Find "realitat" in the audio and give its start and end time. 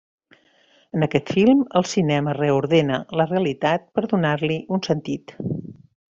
3.33-3.85